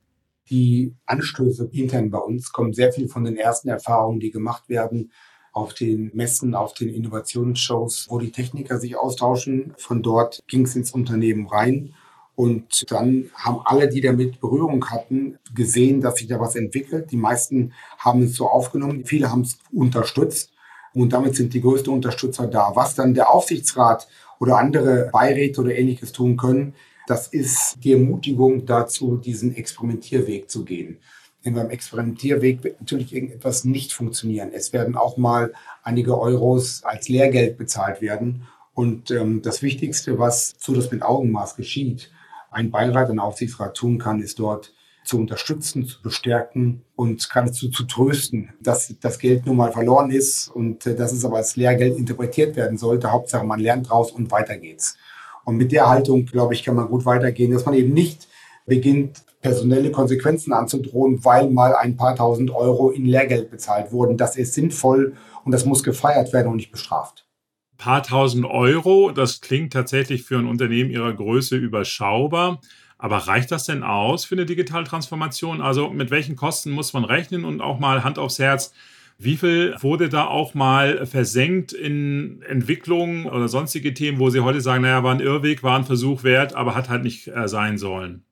Die 0.49 0.95
Anstöße 1.05 1.69
intern 1.73 2.09
bei 2.09 2.19
uns 2.19 2.53
kommen 2.53 2.71
sehr 2.71 2.93
viel 2.93 3.09
von 3.09 3.25
den 3.25 3.35
ersten 3.35 3.67
Erfahrungen, 3.67 4.21
die 4.21 4.31
gemacht 4.31 4.69
werden 4.69 5.11
auf 5.55 5.73
den 5.73 6.11
Messen, 6.13 6.53
auf 6.53 6.73
den 6.73 6.93
Innovationsshows, 6.93 8.07
wo 8.09 8.19
die 8.19 8.31
Techniker 8.31 8.77
sich 8.77 8.97
austauschen. 8.97 9.73
Von 9.77 10.03
dort 10.03 10.43
ging 10.47 10.65
es 10.65 10.75
ins 10.75 10.91
Unternehmen 10.91 11.47
rein. 11.47 11.93
Und 12.35 12.91
dann 12.91 13.29
haben 13.33 13.61
alle, 13.63 13.87
die 13.87 14.01
damit 14.01 14.41
Berührung 14.41 14.89
hatten, 14.89 15.39
gesehen, 15.55 16.01
dass 16.01 16.17
sich 16.17 16.27
da 16.27 16.41
was 16.41 16.57
entwickelt. 16.57 17.09
Die 17.11 17.17
meisten 17.17 17.71
haben 17.97 18.23
es 18.23 18.35
so 18.35 18.49
aufgenommen, 18.49 19.05
viele 19.05 19.31
haben 19.31 19.41
es 19.43 19.57
unterstützt. 19.71 20.51
Und 20.93 21.13
damit 21.13 21.35
sind 21.35 21.53
die 21.53 21.61
größten 21.61 21.93
Unterstützer 21.93 22.47
da. 22.47 22.73
Was 22.75 22.95
dann 22.95 23.13
der 23.13 23.29
Aufsichtsrat 23.29 24.09
oder 24.41 24.57
andere 24.57 25.09
Beiräte 25.13 25.61
oder 25.61 25.73
ähnliches 25.73 26.11
tun 26.11 26.35
können, 26.35 26.75
das 27.07 27.27
ist 27.27 27.77
die 27.81 27.93
Ermutigung 27.93 28.65
dazu, 28.65 29.15
diesen 29.15 29.55
Experimentierweg 29.55 30.49
zu 30.49 30.65
gehen. 30.65 30.97
Denn 31.45 31.53
beim 31.53 31.69
Experimentierweg 31.69 32.79
natürlich 32.79 33.13
irgendetwas 33.13 33.63
nicht 33.63 33.93
funktionieren. 33.93 34.49
Es 34.51 34.73
werden 34.73 34.95
auch 34.95 35.15
mal 35.15 35.53
einige 35.83 36.19
Euros 36.19 36.83
als 36.83 37.07
Lehrgeld 37.07 37.57
bezahlt 37.57 38.01
werden. 38.01 38.47
Und 38.73 39.11
ähm, 39.11 39.41
das 39.43 39.61
Wichtigste, 39.61 40.17
was 40.17 40.55
so 40.59 40.73
das 40.73 40.91
mit 40.91 41.03
Augenmaß 41.03 41.55
geschieht, 41.55 42.11
ein 42.49 42.71
Beirat, 42.71 43.09
ein 43.09 43.19
Aufsichtsrat 43.19 43.77
tun 43.77 43.99
kann, 43.99 44.21
ist 44.21 44.39
dort 44.39 44.73
zu 45.05 45.19
unterstützen, 45.19 45.85
zu 45.85 46.01
bestärken 46.01 46.83
und 46.95 47.29
geradezu 47.29 47.69
zu 47.69 47.83
trösten, 47.83 48.53
dass 48.59 48.93
das 48.99 49.19
Geld 49.19 49.45
nun 49.45 49.57
mal 49.57 49.71
verloren 49.71 50.09
ist 50.09 50.49
und 50.49 50.85
äh, 50.87 50.95
dass 50.95 51.11
es 51.11 51.23
aber 51.23 51.37
als 51.37 51.55
Lehrgeld 51.55 51.97
interpretiert 51.97 52.55
werden 52.55 52.77
sollte. 52.77 53.11
Hauptsache, 53.11 53.45
man 53.45 53.59
lernt 53.59 53.89
draus 53.89 54.11
und 54.11 54.31
weiter 54.31 54.57
geht's. 54.57 54.97
Und 55.43 55.57
mit 55.57 55.71
der 55.71 55.87
Haltung, 55.87 56.25
glaube 56.25 56.55
ich, 56.55 56.63
kann 56.63 56.75
man 56.75 56.87
gut 56.87 57.05
weitergehen, 57.05 57.51
dass 57.51 57.65
man 57.65 57.75
eben 57.75 57.93
nicht 57.93 58.27
beginnt, 58.65 59.23
personelle 59.45 59.91
Konsequenzen 59.91 60.53
anzudrohen, 60.53 61.23
weil 61.23 61.51
mal 61.51 61.75
ein 61.75 61.95
paar 61.95 62.15
tausend 62.15 62.49
Euro 62.49 62.89
in 62.89 63.05
Lehrgeld 63.05 63.51
bezahlt 63.51 63.91
wurden. 63.91 64.17
Das 64.17 64.37
ist 64.37 64.55
sinnvoll 64.55 65.13
und 65.43 65.51
das 65.51 65.65
muss 65.65 65.83
gefeiert 65.83 66.33
werden 66.33 66.47
und 66.47 66.55
nicht 66.55 66.71
bestraft. 66.71 67.27
Ein 67.73 67.77
paar 67.77 68.01
tausend 68.01 68.45
Euro, 68.45 69.11
das 69.11 69.41
klingt 69.41 69.71
tatsächlich 69.71 70.23
für 70.23 70.39
ein 70.39 70.47
Unternehmen 70.47 70.89
ihrer 70.89 71.13
Größe 71.13 71.57
überschaubar. 71.57 72.59
Aber 72.97 73.17
reicht 73.17 73.51
das 73.51 73.65
denn 73.65 73.83
aus 73.83 74.25
für 74.25 74.33
eine 74.33 74.47
Digitaltransformation? 74.47 75.61
Also 75.61 75.91
mit 75.91 76.09
welchen 76.09 76.35
Kosten 76.35 76.71
muss 76.71 76.93
man 76.93 77.03
rechnen 77.03 77.45
und 77.45 77.61
auch 77.61 77.77
mal 77.77 78.03
Hand 78.03 78.17
aufs 78.17 78.39
Herz, 78.39 78.73
wie 79.19 79.37
viel 79.37 79.75
wurde 79.79 80.09
da 80.09 80.25
auch 80.25 80.55
mal 80.55 81.05
versenkt 81.05 81.71
in 81.71 82.41
Entwicklungen 82.47 83.27
oder 83.27 83.47
sonstige 83.47 83.93
Themen, 83.93 84.17
wo 84.17 84.31
Sie 84.31 84.39
heute 84.39 84.61
sagen, 84.61 84.81
naja, 84.81 85.03
war 85.03 85.13
ein 85.13 85.19
Irrweg, 85.19 85.61
war 85.61 85.77
ein 85.77 85.85
Versuch 85.85 86.23
wert, 86.23 86.55
aber 86.55 86.73
hat 86.73 86.89
halt 86.89 87.03
nicht 87.03 87.27
äh, 87.27 87.47
sein 87.47 87.77
sollen? 87.77 88.24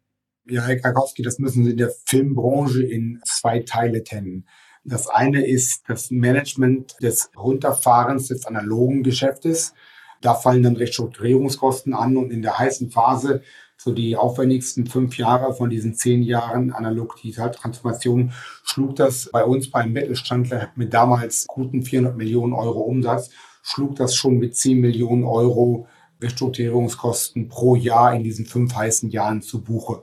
Ja, 0.46 0.64
Herr 0.64 0.76
Krakowski, 0.76 1.22
das 1.22 1.40
müssen 1.40 1.64
Sie 1.64 1.72
in 1.72 1.78
der 1.78 1.94
Filmbranche 2.06 2.84
in 2.84 3.22
zwei 3.26 3.60
Teile 3.60 4.04
trennen. 4.04 4.46
Das 4.84 5.08
eine 5.08 5.46
ist 5.46 5.84
das 5.88 6.12
Management 6.12 6.98
des 7.02 7.30
Runterfahrens 7.38 8.28
des 8.28 8.46
analogen 8.46 9.04
Geschäftes. 9.04 9.74
Da 10.20 10.34
fallen 10.34 10.62
dann 10.64 10.76
Restrukturierungskosten 10.76 11.94
an 11.94 12.18
und 12.18 12.32
in 12.32 12.42
der 12.42 12.60
heißen 12.60 12.92
Phase, 12.92 13.42
so 13.78 13.94
die 13.94 14.18
aufwendigsten 14.18 14.86
fünf 14.86 15.18
Jahre 15.18 15.54
von 15.56 15.70
diesen 15.70 15.96
zehn 15.96 16.24
Jahren 16.24 16.74
analog-digital-Transformation, 16.74 18.34
schlug 18.66 18.98
das 18.98 19.30
bei 19.32 19.46
uns 19.46 19.72
beim 19.72 19.94
Mittelstandler 19.94 20.74
mit 20.76 20.94
damals 20.94 21.46
guten 21.48 21.84
400 21.84 22.18
Millionen 22.18 22.52
Euro 22.52 22.82
Umsatz, 22.82 23.30
schlug 23.62 23.96
das 23.96 24.14
schon 24.14 24.40
mit 24.40 24.58
10 24.58 24.82
Millionen 24.82 25.24
Euro 25.24 25.88
Restrukturierungskosten 26.22 27.48
pro 27.48 27.78
Jahr 27.78 28.14
in 28.14 28.26
diesen 28.26 28.46
fünf 28.46 28.76
heißen 28.76 29.10
Jahren 29.10 29.42
zu 29.42 29.64
Buche. 29.64 30.02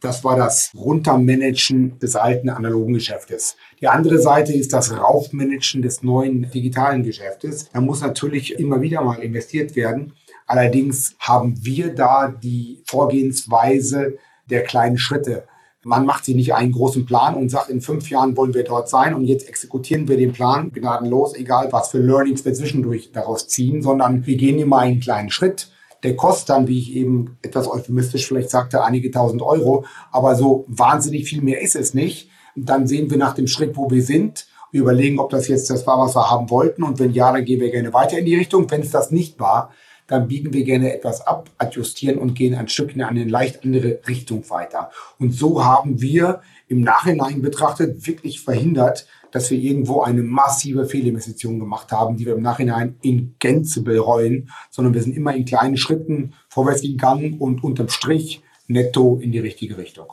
Das 0.00 0.24
war 0.24 0.36
das 0.36 0.72
Runtermanagen 0.74 1.98
des 1.98 2.16
alten 2.16 2.50
analogen 2.50 2.92
Geschäftes. 2.92 3.56
Die 3.80 3.88
andere 3.88 4.18
Seite 4.18 4.52
ist 4.52 4.74
das 4.74 4.94
Raufmanagen 4.94 5.80
des 5.80 6.02
neuen 6.02 6.50
digitalen 6.50 7.02
Geschäftes. 7.02 7.70
Da 7.72 7.80
muss 7.80 8.02
natürlich 8.02 8.58
immer 8.58 8.82
wieder 8.82 9.02
mal 9.02 9.20
investiert 9.20 9.74
werden. 9.74 10.12
Allerdings 10.46 11.16
haben 11.18 11.54
wir 11.64 11.94
da 11.94 12.28
die 12.28 12.82
Vorgehensweise 12.86 14.18
der 14.50 14.64
kleinen 14.64 14.98
Schritte. 14.98 15.44
Man 15.82 16.04
macht 16.04 16.24
sich 16.24 16.34
nicht 16.34 16.52
einen 16.52 16.72
großen 16.72 17.06
Plan 17.06 17.34
und 17.34 17.48
sagt, 17.48 17.70
in 17.70 17.80
fünf 17.80 18.10
Jahren 18.10 18.36
wollen 18.36 18.54
wir 18.54 18.64
dort 18.64 18.90
sein 18.90 19.14
und 19.14 19.24
jetzt 19.24 19.48
exekutieren 19.48 20.08
wir 20.08 20.16
den 20.16 20.32
Plan 20.32 20.72
gnadenlos, 20.72 21.34
egal 21.34 21.68
was 21.70 21.90
für 21.90 21.98
Learnings 21.98 22.44
wir 22.44 22.52
zwischendurch 22.52 23.12
daraus 23.12 23.48
ziehen, 23.48 23.82
sondern 23.82 24.26
wir 24.26 24.36
gehen 24.36 24.58
immer 24.58 24.78
einen 24.78 25.00
kleinen 25.00 25.30
Schritt 25.30 25.70
der 26.06 26.14
kostet 26.14 26.50
dann, 26.50 26.68
wie 26.68 26.78
ich 26.78 26.94
eben 26.94 27.36
etwas 27.42 27.68
euphemistisch 27.68 28.28
vielleicht 28.28 28.50
sagte, 28.50 28.84
einige 28.84 29.10
tausend 29.10 29.42
Euro. 29.42 29.84
Aber 30.12 30.36
so 30.36 30.64
wahnsinnig 30.68 31.28
viel 31.28 31.42
mehr 31.42 31.60
ist 31.60 31.74
es 31.74 31.94
nicht. 31.94 32.30
Dann 32.54 32.86
sehen 32.86 33.10
wir 33.10 33.18
nach 33.18 33.34
dem 33.34 33.48
Schritt, 33.48 33.76
wo 33.76 33.90
wir 33.90 34.04
sind. 34.04 34.46
Wir 34.70 34.82
überlegen, 34.82 35.18
ob 35.18 35.30
das 35.30 35.48
jetzt 35.48 35.68
das 35.68 35.84
war, 35.84 35.98
was 35.98 36.14
wir 36.14 36.30
haben 36.30 36.48
wollten. 36.48 36.84
Und 36.84 37.00
wenn 37.00 37.12
ja, 37.12 37.32
dann 37.32 37.44
gehen 37.44 37.60
wir 37.60 37.72
gerne 37.72 37.92
weiter 37.92 38.18
in 38.18 38.24
die 38.24 38.36
Richtung. 38.36 38.70
Wenn 38.70 38.82
es 38.82 38.90
das 38.90 39.10
nicht 39.10 39.40
war, 39.40 39.72
dann 40.06 40.28
biegen 40.28 40.52
wir 40.52 40.62
gerne 40.62 40.94
etwas 40.94 41.26
ab, 41.26 41.50
adjustieren 41.58 42.18
und 42.18 42.34
gehen 42.34 42.54
ein 42.54 42.68
Stück 42.68 42.94
in 42.94 43.02
eine 43.02 43.24
leicht 43.24 43.64
andere 43.64 43.98
Richtung 44.06 44.48
weiter. 44.48 44.92
Und 45.18 45.34
so 45.34 45.64
haben 45.64 46.00
wir 46.00 46.40
im 46.68 46.82
Nachhinein 46.82 47.42
betrachtet 47.42 48.06
wirklich 48.06 48.40
verhindert, 48.40 49.08
dass 49.36 49.50
wir 49.50 49.58
irgendwo 49.58 50.00
eine 50.00 50.22
massive 50.22 50.86
Fehlinvestition 50.86 51.60
gemacht 51.60 51.92
haben, 51.92 52.16
die 52.16 52.24
wir 52.24 52.36
im 52.36 52.40
Nachhinein 52.40 52.96
in 53.02 53.34
Gänze 53.38 53.82
bereuen, 53.82 54.48
sondern 54.70 54.94
wir 54.94 55.02
sind 55.02 55.14
immer 55.14 55.34
in 55.34 55.44
kleinen 55.44 55.76
Schritten 55.76 56.32
vorwärts 56.48 56.80
gegangen 56.80 57.36
und 57.38 57.62
unterm 57.62 57.90
Strich 57.90 58.40
netto 58.66 59.18
in 59.20 59.32
die 59.32 59.38
richtige 59.38 59.76
Richtung. 59.76 60.06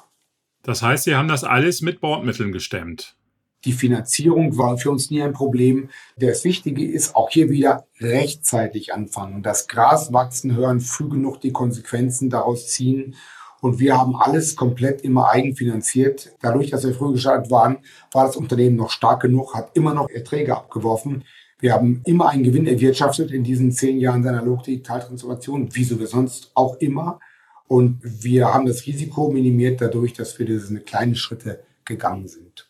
Das 0.61 0.81
heißt, 0.81 1.05
Sie 1.05 1.15
haben 1.15 1.29
das 1.29 1.45
alles 1.45 1.81
mit 1.81 2.01
Bordmitteln 2.01 2.51
gestemmt. 2.51 3.15
Die 3.63 3.71
Finanzierung 3.71 4.57
war 4.57 4.77
für 4.77 4.91
uns 4.91 5.09
nie 5.09 5.21
ein 5.21 5.31
Problem. 5.31 5.87
Das 6.17 6.43
Wichtige 6.43 6.85
ist 6.85 7.15
auch 7.15 7.29
hier 7.29 7.49
wieder 7.49 7.87
rechtzeitig 8.01 8.93
anfangen. 8.93 9.41
Das 9.41 9.69
Gras 9.69 10.11
wachsen 10.11 10.53
hören, 10.53 10.81
früh 10.81 11.07
genug 11.07 11.39
die 11.39 11.53
Konsequenzen 11.53 12.29
daraus 12.29 12.67
ziehen 12.67 13.15
und 13.63 13.79
wir 13.79 13.97
haben 13.97 14.17
alles 14.17 14.57
komplett 14.57 15.03
immer 15.03 15.29
eigenfinanziert. 15.29 16.35
Dadurch, 16.41 16.69
dass 16.69 16.83
wir 16.83 16.93
früh 16.93 17.13
gestartet 17.13 17.49
waren, 17.49 17.77
war 18.11 18.25
das 18.25 18.35
Unternehmen 18.35 18.75
noch 18.75 18.89
stark 18.89 19.21
genug, 19.21 19.55
hat 19.55 19.71
immer 19.73 19.93
noch 19.93 20.09
Erträge 20.09 20.57
abgeworfen. 20.57 21.23
Wir 21.59 21.71
haben 21.71 22.01
immer 22.03 22.27
einen 22.27 22.43
Gewinn 22.43 22.67
erwirtschaftet 22.67 23.31
in 23.31 23.45
diesen 23.45 23.71
zehn 23.71 23.99
Jahren 23.99 24.21
der 24.21 24.33
Analog-Digital-Transformation, 24.33 25.73
wie 25.73 25.85
so 25.85 25.97
wir 25.97 26.07
sonst 26.07 26.51
auch 26.55 26.75
immer. 26.81 27.21
Und 27.69 28.01
wir 28.03 28.53
haben 28.53 28.65
das 28.65 28.85
Risiko 28.85 29.31
minimiert 29.31 29.79
dadurch, 29.79 30.11
dass 30.11 30.37
wir 30.37 30.45
diese 30.45 30.81
kleinen 30.81 31.15
Schritte 31.15 31.63
gegangen 31.85 32.27
sind. 32.27 32.69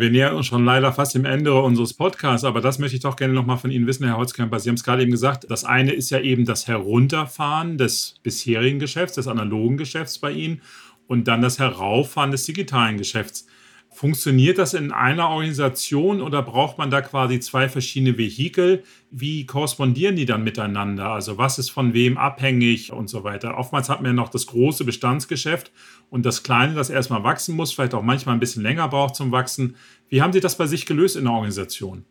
Wir 0.00 0.10
nähern 0.10 0.34
uns 0.34 0.46
schon 0.46 0.64
leider 0.64 0.94
fast 0.94 1.14
dem 1.14 1.26
Ende 1.26 1.52
unseres 1.52 1.92
Podcasts, 1.92 2.46
aber 2.46 2.62
das 2.62 2.78
möchte 2.78 2.96
ich 2.96 3.02
doch 3.02 3.16
gerne 3.16 3.34
nochmal 3.34 3.58
von 3.58 3.70
Ihnen 3.70 3.86
wissen, 3.86 4.06
Herr 4.06 4.16
Holzkemper. 4.16 4.58
Sie 4.58 4.70
haben 4.70 4.76
es 4.76 4.82
gerade 4.82 5.02
eben 5.02 5.10
gesagt, 5.10 5.44
das 5.50 5.66
eine 5.66 5.92
ist 5.92 6.08
ja 6.08 6.20
eben 6.20 6.46
das 6.46 6.66
Herunterfahren 6.66 7.76
des 7.76 8.14
bisherigen 8.22 8.78
Geschäfts, 8.78 9.16
des 9.16 9.28
analogen 9.28 9.76
Geschäfts 9.76 10.18
bei 10.18 10.32
Ihnen 10.32 10.62
und 11.06 11.28
dann 11.28 11.42
das 11.42 11.58
Herauffahren 11.58 12.30
des 12.30 12.46
digitalen 12.46 12.96
Geschäfts. 12.96 13.46
Funktioniert 13.92 14.56
das 14.58 14.72
in 14.72 14.92
einer 14.92 15.28
Organisation 15.30 16.22
oder 16.22 16.42
braucht 16.42 16.78
man 16.78 16.90
da 16.90 17.02
quasi 17.02 17.40
zwei 17.40 17.68
verschiedene 17.68 18.16
Vehikel? 18.16 18.84
Wie 19.10 19.46
korrespondieren 19.46 20.14
die 20.14 20.26
dann 20.26 20.44
miteinander? 20.44 21.08
Also 21.08 21.38
was 21.38 21.58
ist 21.58 21.70
von 21.70 21.92
wem 21.92 22.16
abhängig 22.16 22.92
und 22.92 23.10
so 23.10 23.24
weiter? 23.24 23.58
Oftmals 23.58 23.88
hat 23.88 24.00
man 24.00 24.12
ja 24.12 24.14
noch 24.14 24.28
das 24.28 24.46
große 24.46 24.84
Bestandsgeschäft 24.84 25.72
und 26.08 26.24
das 26.24 26.44
kleine, 26.44 26.74
das 26.74 26.88
erstmal 26.88 27.24
wachsen 27.24 27.56
muss, 27.56 27.72
vielleicht 27.72 27.94
auch 27.94 28.02
manchmal 28.02 28.36
ein 28.36 28.40
bisschen 28.40 28.62
länger 28.62 28.86
braucht 28.86 29.16
zum 29.16 29.32
Wachsen. 29.32 29.74
Wie 30.08 30.22
haben 30.22 30.32
Sie 30.32 30.40
das 30.40 30.56
bei 30.56 30.66
sich 30.66 30.86
gelöst 30.86 31.16
in 31.16 31.24
der 31.24 31.32
Organisation? 31.32 32.04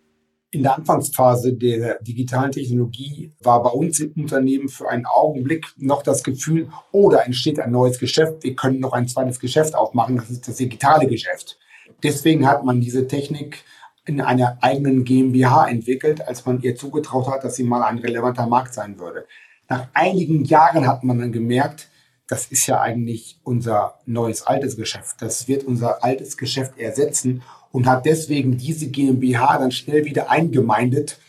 In 0.51 0.63
der 0.63 0.75
Anfangsphase 0.75 1.53
der 1.53 1.99
digitalen 2.01 2.51
Technologie 2.51 3.31
war 3.41 3.63
bei 3.63 3.69
uns 3.69 3.99
im 3.99 4.11
Unternehmen 4.17 4.67
für 4.67 4.89
einen 4.89 5.05
Augenblick 5.05 5.67
noch 5.77 6.03
das 6.03 6.23
Gefühl, 6.23 6.69
oh, 6.91 7.09
da 7.09 7.19
entsteht 7.19 7.59
ein 7.59 7.71
neues 7.71 7.99
Geschäft, 7.99 8.43
wir 8.43 8.55
können 8.55 8.79
noch 8.79 8.93
ein 8.93 9.07
zweites 9.07 9.39
Geschäft 9.39 9.75
aufmachen, 9.75 10.17
das 10.17 10.29
ist 10.29 10.47
das 10.47 10.55
digitale 10.57 11.07
Geschäft. 11.07 11.57
Deswegen 12.03 12.47
hat 12.47 12.63
man 12.63 12.81
diese 12.81 13.07
Technik 13.07 13.63
in 14.05 14.21
einer 14.21 14.57
eigenen 14.61 15.03
GmbH 15.03 15.67
entwickelt, 15.67 16.27
als 16.27 16.45
man 16.45 16.61
ihr 16.61 16.75
zugetraut 16.75 17.27
hat, 17.27 17.43
dass 17.43 17.55
sie 17.55 17.63
mal 17.63 17.83
ein 17.83 17.99
relevanter 17.99 18.47
Markt 18.47 18.73
sein 18.73 18.99
würde. 18.99 19.25
Nach 19.67 19.87
einigen 19.93 20.45
Jahren 20.45 20.87
hat 20.87 21.03
man 21.03 21.19
dann 21.19 21.31
gemerkt, 21.31 21.89
das 22.27 22.45
ist 22.47 22.65
ja 22.67 22.79
eigentlich 22.79 23.39
unser 23.43 23.99
neues 24.05 24.43
altes 24.43 24.77
Geschäft. 24.77 25.17
Das 25.19 25.47
wird 25.47 25.63
unser 25.63 26.03
altes 26.03 26.37
Geschäft 26.37 26.77
ersetzen 26.77 27.41
und 27.71 27.87
hat 27.87 28.05
deswegen 28.05 28.57
diese 28.57 28.87
GmbH 28.87 29.57
dann 29.57 29.71
schnell 29.71 30.05
wieder 30.05 30.29
eingemeindet 30.29 31.19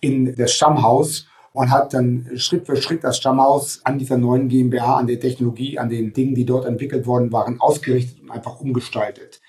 in 0.00 0.34
das 0.34 0.52
Stammhaus 0.52 1.26
und 1.52 1.70
hat 1.70 1.94
dann 1.94 2.30
Schritt 2.36 2.66
für 2.66 2.76
Schritt 2.76 3.04
das 3.04 3.16
Stammhaus 3.16 3.80
an 3.84 3.98
dieser 3.98 4.16
neuen 4.16 4.48
GmbH, 4.48 4.96
an 4.96 5.06
der 5.06 5.20
Technologie, 5.20 5.78
an 5.78 5.88
den 5.88 6.12
Dingen, 6.12 6.34
die 6.34 6.44
dort 6.46 6.64
entwickelt 6.64 7.06
worden 7.06 7.32
waren, 7.32 7.60
ausgerichtet 7.60 8.22
und 8.22 8.30
einfach 8.30 8.60
umgestaltet. 8.60 9.40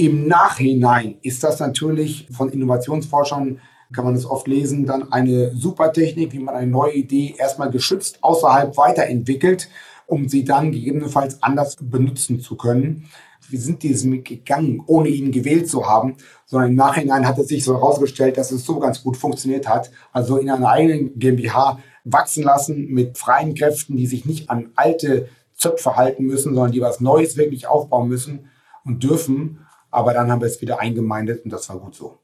Im 0.00 0.28
Nachhinein 0.28 1.16
ist 1.22 1.42
das 1.42 1.58
natürlich 1.58 2.28
von 2.30 2.50
Innovationsforschern, 2.50 3.60
kann 3.92 4.04
man 4.04 4.14
es 4.14 4.26
oft 4.26 4.46
lesen, 4.46 4.86
dann 4.86 5.10
eine 5.10 5.52
super 5.56 5.92
Technik, 5.92 6.32
wie 6.32 6.38
man 6.38 6.54
eine 6.54 6.70
neue 6.70 6.92
Idee 6.92 7.34
erstmal 7.36 7.68
geschützt 7.68 8.18
außerhalb 8.22 8.76
weiterentwickelt, 8.76 9.68
um 10.06 10.28
sie 10.28 10.44
dann 10.44 10.70
gegebenenfalls 10.70 11.42
anders 11.42 11.74
benutzen 11.80 12.38
zu 12.38 12.56
können. 12.56 13.08
Wir 13.48 13.58
sind 13.58 13.82
diesem 13.82 14.22
gegangen, 14.22 14.84
ohne 14.86 15.08
ihn 15.08 15.32
gewählt 15.32 15.68
zu 15.68 15.84
haben, 15.84 16.16
sondern 16.46 16.70
im 16.70 16.76
Nachhinein 16.76 17.26
hat 17.26 17.38
es 17.40 17.48
sich 17.48 17.64
so 17.64 17.74
herausgestellt, 17.74 18.36
dass 18.36 18.52
es 18.52 18.64
so 18.64 18.78
ganz 18.78 19.02
gut 19.02 19.16
funktioniert 19.16 19.68
hat. 19.68 19.90
Also 20.12 20.36
in 20.36 20.48
einer 20.48 20.68
eigenen 20.68 21.18
GmbH 21.18 21.80
wachsen 22.04 22.44
lassen 22.44 22.86
mit 22.86 23.18
freien 23.18 23.56
Kräften, 23.56 23.96
die 23.96 24.06
sich 24.06 24.24
nicht 24.26 24.48
an 24.48 24.70
alte 24.76 25.28
Zöpfe 25.56 25.96
halten 25.96 26.24
müssen, 26.24 26.54
sondern 26.54 26.70
die 26.70 26.82
was 26.82 27.00
Neues 27.00 27.36
wirklich 27.36 27.66
aufbauen 27.66 28.06
müssen 28.06 28.48
und 28.84 29.02
dürfen. 29.02 29.58
Aber 29.90 30.12
dann 30.12 30.30
haben 30.30 30.40
wir 30.40 30.46
es 30.48 30.60
wieder 30.60 30.80
eingemeindet 30.80 31.44
und 31.44 31.52
das 31.52 31.68
war 31.68 31.78
gut 31.78 31.94
so. 31.94 32.18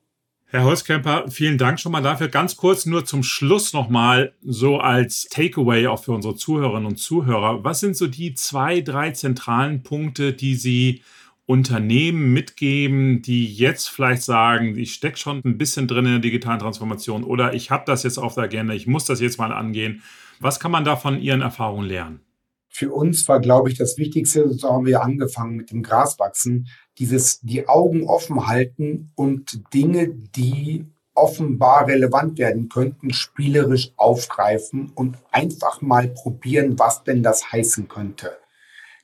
Herr 0.47 0.65
Holzkemper, 0.65 1.25
vielen 1.31 1.59
Dank 1.59 1.81
schon 1.81 1.91
mal 1.91 2.03
dafür. 2.03 2.29
Ganz 2.29 2.57
kurz 2.57 2.87
nur 2.87 3.05
zum 3.05 3.25
Schluss 3.25 3.73
nochmal 3.73 4.35
so 4.43 4.79
als 4.79 5.25
Takeaway 5.25 5.89
auch 5.89 6.05
für 6.05 6.13
unsere 6.13 6.37
Zuhörerinnen 6.37 6.87
und 6.87 6.97
Zuhörer. 6.97 7.65
Was 7.65 7.81
sind 7.81 7.97
so 7.97 8.07
die 8.07 8.35
zwei, 8.35 8.81
drei 8.81 9.11
zentralen 9.11 9.83
Punkte, 9.83 10.33
die 10.33 10.55
Sie 10.55 11.03
Unternehmen 11.47 12.33
mitgeben, 12.33 13.21
die 13.21 13.53
jetzt 13.53 13.89
vielleicht 13.89 14.23
sagen, 14.23 14.79
ich 14.79 14.95
stecke 14.95 15.19
schon 15.19 15.43
ein 15.45 15.59
bisschen 15.59 15.89
drin 15.89 16.07
in 16.07 16.13
der 16.13 16.21
digitalen 16.21 16.59
Transformation 16.59 17.25
oder 17.25 17.53
ich 17.53 17.71
habe 17.71 17.83
das 17.87 18.03
jetzt 18.03 18.19
auf 18.19 18.35
der 18.35 18.45
Agenda, 18.45 18.73
ich 18.73 18.87
muss 18.87 19.05
das 19.05 19.21
jetzt 19.21 19.39
mal 19.39 19.53
angehen. 19.53 20.03
Was 20.41 20.59
kann 20.59 20.71
man 20.71 20.85
da 20.85 20.97
von 20.97 21.21
Ihren 21.21 21.43
Erfahrungen 21.43 21.89
lernen? 21.89 22.21
Für 22.69 22.93
uns 22.93 23.29
war, 23.29 23.41
glaube 23.41 23.71
ich, 23.71 23.77
das 23.77 23.99
Wichtigste, 23.99 24.51
so 24.51 24.71
haben 24.71 24.87
wir 24.87 25.03
angefangen 25.03 25.57
mit 25.57 25.71
dem 25.71 25.83
Graswachsen, 25.83 26.67
dieses 26.99 27.41
die 27.41 27.69
Augen 27.69 28.05
offen 28.05 28.47
halten 28.47 29.11
und 29.15 29.73
Dinge, 29.73 30.09
die 30.09 30.87
offenbar 31.15 31.87
relevant 31.87 32.39
werden 32.39 32.69
könnten, 32.69 33.13
spielerisch 33.13 33.93
aufgreifen 33.97 34.93
und 34.95 35.17
einfach 35.31 35.81
mal 35.81 36.09
probieren, 36.09 36.79
was 36.79 37.05
denn 37.05 37.23
das 37.23 37.53
heißen 37.53 37.89
könnte. 37.89 38.33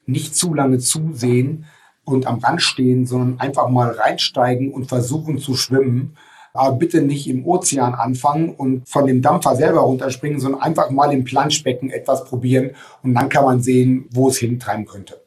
Nicht 0.07 0.35
zu 0.35 0.55
lange 0.55 0.79
zusehen 0.79 1.67
und 2.05 2.27
am 2.27 2.39
Rand 2.39 2.63
stehen, 2.63 3.07
sondern 3.07 3.39
einfach 3.39 3.69
mal 3.69 3.91
reinsteigen 3.91 4.73
und 4.73 4.87
versuchen 4.87 5.39
zu 5.39 5.55
schwimmen. 5.55 6.17
Aber 6.53 6.77
bitte 6.77 7.01
nicht 7.01 7.29
im 7.29 7.47
Ozean 7.47 7.95
anfangen 7.95 8.51
und 8.51 8.89
von 8.89 9.07
dem 9.07 9.23
Dampfer 9.23 9.55
selber 9.55 9.81
runterspringen, 9.81 10.41
sondern 10.41 10.63
einfach 10.63 10.91
mal 10.91 11.13
im 11.13 11.23
Planschbecken 11.23 11.91
etwas 11.91 12.25
probieren 12.25 12.71
und 13.05 13.15
dann 13.15 13.29
kann 13.29 13.45
man 13.45 13.63
sehen, 13.63 14.09
wo 14.11 14.29
es 14.29 14.39
hintreiben 14.39 14.85
könnte. 14.85 15.21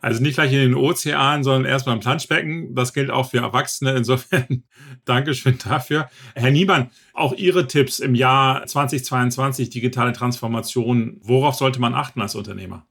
Also 0.00 0.22
nicht 0.22 0.34
gleich 0.34 0.52
in 0.52 0.60
den 0.60 0.74
Ozean, 0.74 1.44
sondern 1.44 1.70
erstmal 1.70 1.94
im 1.94 2.00
Planschbecken. 2.00 2.74
Das 2.74 2.94
gilt 2.94 3.10
auch 3.10 3.30
für 3.30 3.38
Erwachsene. 3.38 3.94
Insofern 3.96 4.64
Dankeschön 5.04 5.58
dafür. 5.58 6.08
Herr 6.34 6.50
Niemann, 6.50 6.90
auch 7.12 7.34
Ihre 7.34 7.66
Tipps 7.66 7.98
im 7.98 8.14
Jahr 8.14 8.66
2022, 8.66 9.68
digitale 9.70 10.12
Transformation. 10.12 11.18
Worauf 11.22 11.54
sollte 11.54 11.80
man 11.80 11.94
achten 11.94 12.20
als 12.20 12.34
Unternehmer? 12.34 12.86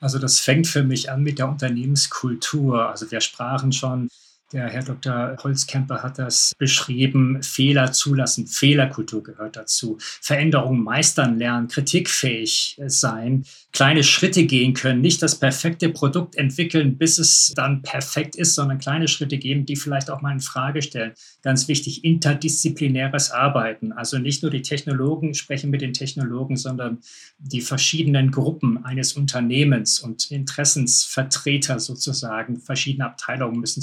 Also 0.00 0.18
das 0.18 0.40
fängt 0.40 0.66
für 0.66 0.82
mich 0.82 1.10
an 1.10 1.22
mit 1.22 1.38
der 1.38 1.48
Unternehmenskultur. 1.48 2.88
Also 2.88 3.10
wir 3.10 3.20
sprachen 3.20 3.72
schon 3.72 4.08
Der 4.52 4.68
Herr 4.68 4.84
Dr. 4.84 5.36
Holzkemper 5.42 6.02
hat 6.02 6.18
das 6.18 6.52
beschrieben. 6.58 7.42
Fehler 7.42 7.92
zulassen, 7.92 8.46
Fehlerkultur 8.46 9.22
gehört 9.22 9.56
dazu. 9.56 9.96
Veränderungen 9.98 10.84
meistern 10.84 11.38
lernen, 11.38 11.68
kritikfähig 11.68 12.78
sein, 12.86 13.44
kleine 13.72 14.04
Schritte 14.04 14.44
gehen 14.44 14.74
können, 14.74 15.00
nicht 15.00 15.22
das 15.22 15.40
perfekte 15.40 15.88
Produkt 15.88 16.36
entwickeln, 16.36 16.98
bis 16.98 17.18
es 17.18 17.52
dann 17.56 17.82
perfekt 17.82 18.36
ist, 18.36 18.54
sondern 18.54 18.78
kleine 18.78 19.08
Schritte 19.08 19.38
geben, 19.38 19.66
die 19.66 19.76
vielleicht 19.76 20.10
auch 20.10 20.20
mal 20.20 20.32
in 20.32 20.40
Frage 20.40 20.82
stellen. 20.82 21.12
Ganz 21.42 21.66
wichtig, 21.66 22.04
interdisziplinäres 22.04 23.30
Arbeiten. 23.30 23.92
Also 23.92 24.18
nicht 24.18 24.42
nur 24.42 24.52
die 24.52 24.62
Technologen 24.62 25.34
sprechen 25.34 25.70
mit 25.70 25.80
den 25.80 25.94
Technologen, 25.94 26.56
sondern 26.56 26.98
die 27.38 27.62
verschiedenen 27.62 28.30
Gruppen 28.30 28.84
eines 28.84 29.14
Unternehmens 29.14 30.00
und 30.00 30.30
Interessensvertreter 30.30 31.80
sozusagen, 31.80 32.60
verschiedene 32.60 33.06
Abteilungen 33.06 33.58
müssen 33.58 33.82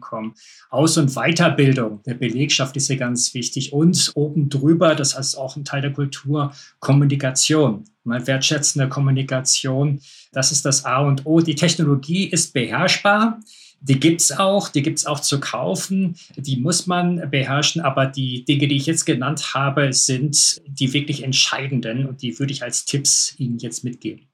zusammenkommen. 0.00 0.34
Aus- 0.70 0.96
und 0.96 1.14
Weiterbildung 1.14 2.02
der 2.04 2.14
Belegschaft 2.14 2.76
ist 2.76 2.88
hier 2.88 2.96
ganz 2.96 3.34
wichtig 3.34 3.72
und 3.72 4.12
oben 4.14 4.48
drüber, 4.48 4.94
das 4.94 5.16
heißt 5.16 5.38
auch 5.38 5.56
ein 5.56 5.64
Teil 5.64 5.82
der 5.82 5.92
Kultur, 5.92 6.52
Kommunikation 6.80 7.84
mal 8.02 8.26
wertschätzende 8.26 8.88
Kommunikation. 8.88 10.00
Das 10.32 10.52
ist 10.52 10.64
das 10.64 10.86
A 10.86 11.00
und 11.00 11.26
O. 11.26 11.40
Die 11.40 11.54
Technologie 11.54 12.24
ist 12.24 12.54
beherrschbar. 12.54 13.40
Die 13.82 14.00
gibt 14.00 14.22
es 14.22 14.32
auch, 14.32 14.68
die 14.68 14.82
gibt 14.82 14.98
es 14.98 15.06
auch 15.06 15.20
zu 15.20 15.38
kaufen, 15.38 16.16
die 16.36 16.58
muss 16.58 16.86
man 16.86 17.30
beherrschen, 17.30 17.80
aber 17.80 18.04
die 18.04 18.44
Dinge, 18.44 18.68
die 18.68 18.76
ich 18.76 18.84
jetzt 18.84 19.06
genannt 19.06 19.54
habe, 19.54 19.94
sind 19.94 20.60
die 20.66 20.92
wirklich 20.92 21.22
entscheidenden 21.22 22.06
und 22.06 22.20
die 22.20 22.38
würde 22.38 22.52
ich 22.52 22.62
als 22.62 22.84
Tipps 22.84 23.34
Ihnen 23.38 23.58
jetzt 23.58 23.82
mitgeben. 23.82 24.29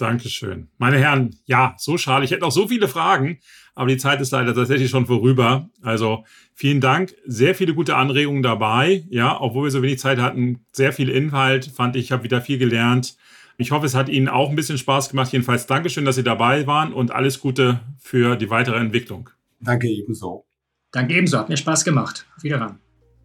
Dankeschön. 0.00 0.68
Meine 0.78 0.98
Herren, 0.98 1.36
ja, 1.44 1.74
so 1.78 1.98
schade. 1.98 2.24
Ich 2.24 2.30
hätte 2.30 2.42
noch 2.42 2.52
so 2.52 2.68
viele 2.68 2.88
Fragen, 2.88 3.38
aber 3.74 3.88
die 3.88 3.96
Zeit 3.96 4.20
ist 4.20 4.32
leider 4.32 4.54
tatsächlich 4.54 4.90
schon 4.90 5.06
vorüber. 5.06 5.68
Also 5.82 6.24
vielen 6.54 6.80
Dank. 6.80 7.14
Sehr 7.26 7.54
viele 7.54 7.74
gute 7.74 7.96
Anregungen 7.96 8.42
dabei. 8.42 9.04
Ja, 9.10 9.40
obwohl 9.40 9.64
wir 9.64 9.70
so 9.70 9.82
wenig 9.82 9.98
Zeit 9.98 10.18
hatten, 10.18 10.64
sehr 10.72 10.92
viel 10.92 11.08
Inhalt. 11.08 11.66
Fand 11.66 11.96
ich, 11.96 12.12
habe 12.12 12.24
wieder 12.24 12.40
viel 12.40 12.58
gelernt. 12.58 13.16
Ich 13.58 13.72
hoffe, 13.72 13.84
es 13.84 13.94
hat 13.94 14.08
Ihnen 14.08 14.28
auch 14.28 14.48
ein 14.48 14.56
bisschen 14.56 14.78
Spaß 14.78 15.10
gemacht. 15.10 15.32
Jedenfalls 15.32 15.66
Dankeschön, 15.66 16.04
dass 16.04 16.16
Sie 16.16 16.24
dabei 16.24 16.66
waren 16.66 16.92
und 16.92 17.10
alles 17.10 17.40
Gute 17.40 17.80
für 17.98 18.36
die 18.36 18.48
weitere 18.48 18.76
Entwicklung. 18.76 19.28
Danke 19.60 19.88
ebenso. 19.88 20.46
Danke 20.92 21.14
ebenso. 21.14 21.38
Hat 21.38 21.48
mir 21.50 21.58
Spaß 21.58 21.84
gemacht. 21.84 22.26
Wiederhören. 22.40 22.78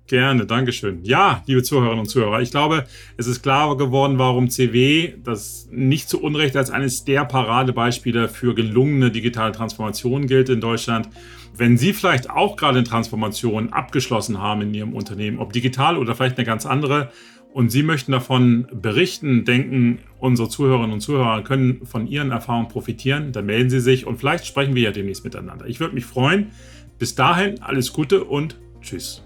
Gerne, 0.08 0.46
Dankeschön. 0.46 1.04
Ja, 1.04 1.44
liebe 1.48 1.64
Zuhörerinnen 1.64 2.02
und 2.02 2.08
Zuhörer, 2.08 2.40
ich 2.40 2.52
glaube, 2.52 2.86
es 3.18 3.26
ist 3.26 3.42
klar 3.42 3.76
geworden, 3.76 4.20
warum 4.20 4.52
CW 4.52 5.14
das 5.24 5.68
nicht 5.72 6.10
zu 6.10 6.22
Unrecht 6.22 6.56
als 6.56 6.70
eines 6.70 7.06
der 7.06 7.26
Paradebeispiele 7.26 8.30
für 8.30 8.54
gelungene 8.54 9.10
digitale 9.10 9.52
Transformation 9.52 10.28
gilt 10.28 10.50
in 10.50 10.62
Deutschland. 10.62 11.10
Wenn 11.58 11.78
Sie 11.78 11.92
vielleicht 11.92 12.30
auch 12.30 12.56
gerade 12.56 12.78
eine 12.78 12.88
Transformation 12.88 13.74
abgeschlossen 13.74 14.40
haben 14.40 14.62
in 14.62 14.76
Ihrem 14.76 14.94
Unternehmen, 14.94 15.40
ob 15.40 15.54
digital 15.54 15.98
oder 15.98 16.14
vielleicht 16.14 16.38
eine 16.38 16.46
ganz 16.46 16.68
andere, 16.68 17.10
und 17.52 17.72
Sie 17.72 17.82
möchten 17.82 18.12
davon 18.12 18.68
berichten, 18.74 19.44
denken, 19.44 20.00
unsere 20.20 20.50
Zuhörerinnen 20.50 20.92
und 20.92 21.00
Zuhörer 21.00 21.42
können 21.44 21.84
von 21.86 22.06
Ihren 22.06 22.30
Erfahrungen 22.30 22.68
profitieren, 22.68 23.32
dann 23.32 23.48
melden 23.48 23.72
Sie 23.72 23.80
sich 23.80 24.06
und 24.06 24.18
vielleicht 24.18 24.46
sprechen 24.46 24.76
wir 24.76 24.84
ja 24.84 24.92
demnächst 24.92 25.24
miteinander. 25.24 25.66
Ich 25.66 25.80
würde 25.80 25.96
mich 25.96 26.06
freuen. 26.06 26.52
Bis 27.00 27.16
dahin 27.16 27.62
alles 27.64 27.92
Gute 27.92 28.24
und 28.24 28.60
Tschüss. 28.82 29.25